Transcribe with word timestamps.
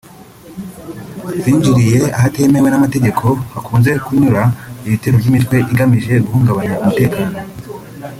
binjiriye 1.43 1.99
ahatemewe 2.17 2.67
n’amategeko 2.69 3.25
hakunze 3.53 3.91
kunyura 4.05 4.43
ibitero 4.85 5.15
by’imitwe 5.21 5.55
igamije 5.71 6.13
guhungabanya 6.25 6.75
umutekano 6.81 7.35